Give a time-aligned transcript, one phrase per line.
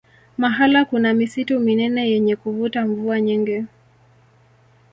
[0.37, 3.65] mahala kuna misitu minene yenye kuvuta mvua nyingi